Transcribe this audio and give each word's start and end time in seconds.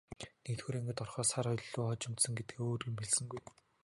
Нэгдүгээр 0.43 0.77
ангид 0.79 1.01
ороход 1.03 1.27
сар 1.29 1.45
илүү 1.57 1.83
хожимдсон 1.87 2.33
гэдгээс 2.35 2.65
өөр 2.65 2.81
юм 2.89 2.95
хэлсэнгүй. 2.99 3.41